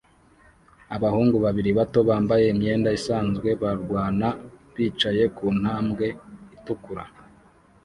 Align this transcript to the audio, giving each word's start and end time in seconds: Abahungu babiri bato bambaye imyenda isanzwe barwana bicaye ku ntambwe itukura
Abahungu 0.95 1.37
babiri 1.45 1.69
bato 1.79 1.99
bambaye 2.09 2.45
imyenda 2.53 2.89
isanzwe 2.97 3.49
barwana 3.61 4.27
bicaye 4.73 5.23
ku 5.37 5.45
ntambwe 5.59 6.05
itukura 6.55 7.03